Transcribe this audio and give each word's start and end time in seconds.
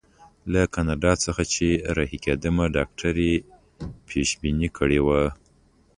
له 0.51 0.61
کاناډا 0.73 1.13
څخه 1.25 1.43
چې 1.53 1.67
رهي 1.97 2.17
کېدم 2.25 2.57
ډاکټر 2.75 3.13
یې 3.27 3.35
پېشبیني 4.07 4.69
کړې 4.77 4.99
وه. 5.05 5.21